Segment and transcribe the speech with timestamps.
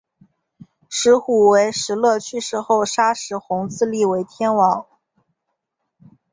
[0.89, 4.87] 石虎于石勒去世后杀石弘自立为天王。